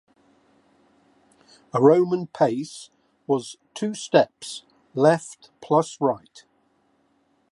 [1.75, 2.89] A Roman pace
[3.27, 4.63] was two steps,
[4.95, 6.43] left plus right.